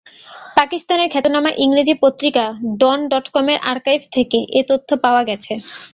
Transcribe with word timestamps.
পাকিস্তানের 0.57 1.11
খ্যাতনামা 1.13 1.51
ইংরেজি 1.63 1.95
পত্রিকা 2.03 2.45
ডন 2.79 2.99
ডটকমের 3.11 3.57
আর্কাইভ 3.71 4.01
থেকে 4.15 4.37
এ 4.51 4.61
তথ্য 4.69 4.89
পাওয়া 5.03 5.21
গেছে। 5.29 5.53